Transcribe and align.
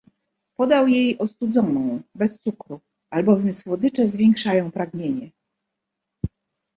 Podał 0.57 0.87
jej 0.87 1.17
ostudzoną, 1.17 2.01
bez 2.15 2.39
cukru, 2.39 2.81
albowiem 3.09 3.53
słodycze 3.53 4.09
zwiększają 4.09 4.71
pragnienie. 4.71 5.31